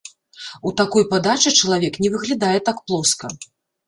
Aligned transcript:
У 0.69 0.69
такой 0.79 1.03
падачы 1.11 1.53
чалавек 1.65 1.99
не 2.05 2.09
выглядае 2.13 2.59
так 2.71 2.81
плоска. 2.89 3.31